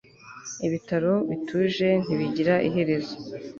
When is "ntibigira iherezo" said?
2.03-3.15